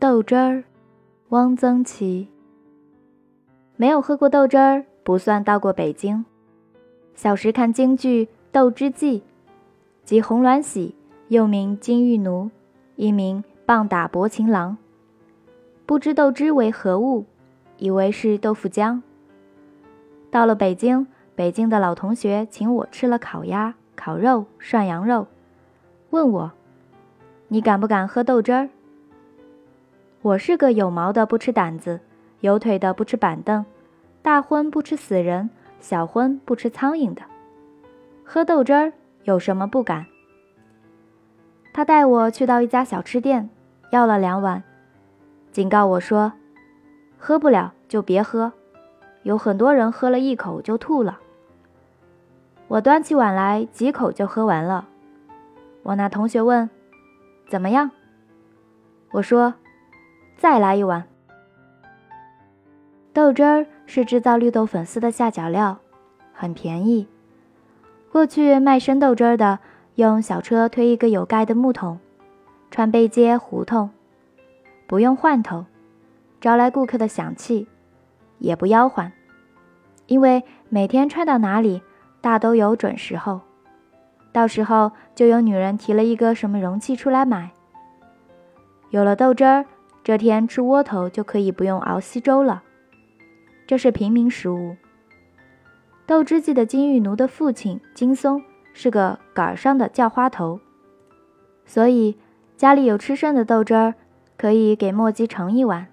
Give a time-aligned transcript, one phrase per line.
[0.00, 0.64] 豆汁儿，
[1.28, 2.26] 汪曾祺。
[3.76, 6.24] 没有喝过豆汁儿，不算到过北京。
[7.14, 9.20] 小时看京剧《豆汁记》，
[10.02, 10.94] 即红鸾喜，
[11.28, 12.50] 又名金玉奴，
[12.96, 14.78] 一名棒打薄情郎。
[15.84, 17.26] 不知豆汁为何物，
[17.76, 19.02] 以为是豆腐浆。
[20.30, 25.26] 到了北京，北京的老同学请我吃了烤鸭、烤肉、涮羊肉，
[26.08, 26.52] 问我
[27.48, 28.70] ：“你敢不敢喝豆汁儿？”
[30.22, 31.98] 我是个有毛的不吃胆子，
[32.40, 33.64] 有腿的不吃板凳，
[34.20, 35.48] 大荤不吃死人，
[35.80, 37.22] 小荤不吃苍蝇的。
[38.22, 38.92] 喝豆汁儿
[39.24, 40.04] 有什么不敢？
[41.72, 43.48] 他带我去到一家小吃店，
[43.92, 44.62] 要了两碗，
[45.52, 46.34] 警告我说
[47.16, 48.52] ：“喝不了就别喝，
[49.22, 51.18] 有很多人喝了一口就吐了。”
[52.68, 54.86] 我端起碗来，几口就喝完了。
[55.82, 56.68] 我那同学问
[57.48, 57.90] ：“怎么样？”
[59.12, 59.54] 我说。
[60.40, 61.04] 再来一碗。
[63.12, 65.76] 豆汁儿是制造绿豆粉丝的下脚料，
[66.32, 67.06] 很便宜。
[68.10, 69.58] 过去卖生豆汁儿的，
[69.96, 71.98] 用小车推一个有盖的木桶，
[72.70, 73.90] 穿背街胡同，
[74.86, 75.66] 不用换头，
[76.40, 77.68] 招来顾客的响气，
[78.38, 79.12] 也不吆喝，
[80.06, 81.82] 因为每天穿到哪里，
[82.22, 83.42] 大都有准时候。
[84.32, 87.50] 到时候就有女人提了一个什么容器出来买。
[88.88, 89.66] 有了豆汁儿。
[90.02, 92.62] 这天吃窝头就可以不用熬稀粥了，
[93.66, 94.76] 这是平民食物。
[96.06, 98.42] 豆汁记的金玉奴的父亲金松
[98.72, 100.58] 是个杆儿上的叫花头，
[101.64, 102.16] 所以
[102.56, 103.94] 家里有吃剩的豆汁儿，
[104.36, 105.86] 可以给墨迹盛一碗。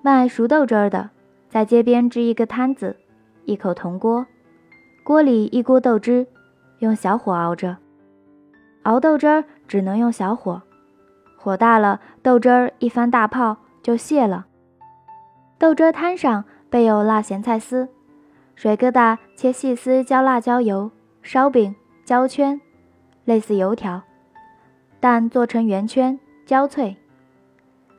[0.00, 1.10] 卖熟豆汁儿的
[1.50, 2.96] 在街边支一个摊子，
[3.44, 4.26] 一口铜锅，
[5.04, 6.26] 锅里一锅豆汁，
[6.78, 7.76] 用小火熬着。
[8.84, 10.62] 熬豆汁儿只能用小火。
[11.42, 14.44] 火大了，豆汁儿一翻大泡就泄了。
[15.58, 17.88] 豆汁摊上备有辣咸菜丝，
[18.54, 20.90] 水疙瘩切细丝浇辣椒油，
[21.22, 21.74] 烧饼
[22.04, 22.60] 焦圈，
[23.24, 24.02] 类似油条，
[25.00, 26.94] 但做成圆圈焦脆。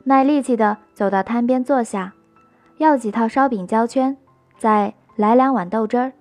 [0.03, 2.13] 卖力气的走到摊边坐下，
[2.77, 4.15] 要几套烧饼焦圈，
[4.59, 6.13] 再来两碗豆汁儿，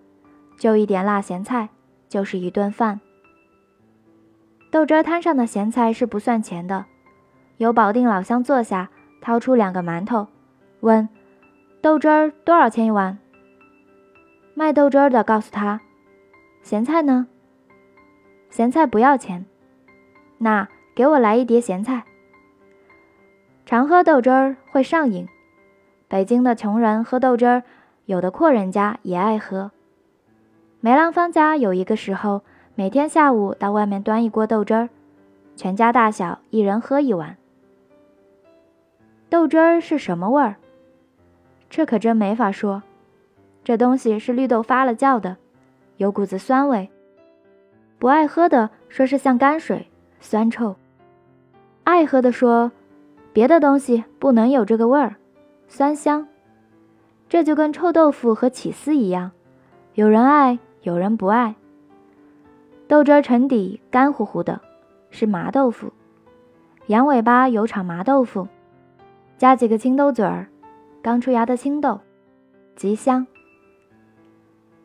[0.56, 1.68] 就一点辣咸菜，
[2.08, 2.98] 就是一顿饭。
[4.70, 6.86] 豆汁摊上的咸菜是不算钱的。
[7.60, 8.88] 有保定老乡坐下，
[9.20, 10.28] 掏出两个馒头，
[10.80, 11.06] 问
[11.82, 13.18] ：“豆汁儿多少钱一碗？”
[14.56, 15.82] 卖豆汁儿的告诉他
[16.64, 17.26] ：“咸菜呢？
[18.48, 19.44] 咸菜不要钱。
[20.38, 22.04] 那给我来一碟咸菜。”
[23.66, 25.28] 常喝豆汁儿会上瘾，
[26.08, 27.62] 北京的穷人喝豆汁儿，
[28.06, 29.70] 有的阔人家也爱喝。
[30.80, 32.40] 梅兰芳家有一个时候，
[32.74, 34.88] 每天下午到外面端一锅豆汁儿，
[35.56, 37.36] 全家大小一人喝一碗。
[39.30, 40.56] 豆汁儿是什么味儿？
[41.70, 42.82] 这可真没法说。
[43.62, 45.36] 这东西是绿豆发了酵的，
[45.98, 46.90] 有股子酸味。
[48.00, 49.86] 不爱喝的说是像泔水，
[50.18, 50.74] 酸臭；
[51.84, 52.72] 爱喝的说，
[53.32, 55.14] 别的东西不能有这个味儿，
[55.68, 56.26] 酸香。
[57.28, 59.30] 这就跟臭豆腐和起司一样，
[59.94, 61.54] 有人爱，有人不爱。
[62.88, 64.60] 豆汁儿沉底干乎乎的，
[65.10, 65.92] 是麻豆腐。
[66.88, 68.48] 羊尾巴有炒麻豆腐。
[69.40, 70.46] 加几个青豆嘴儿，
[71.00, 71.98] 刚出芽的青豆，
[72.76, 73.26] 极香。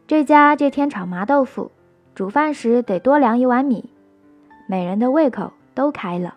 [0.07, 1.69] 这家这天炒麻豆腐，
[2.13, 3.89] 煮饭时得多量一碗米，
[4.65, 6.35] 每人的胃口都开了。